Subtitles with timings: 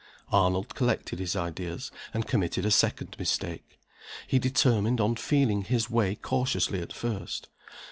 [0.31, 3.79] Arnold collected his ideas and committed a second mistake.
[4.25, 7.49] He determined on feeling his way cautiously at first.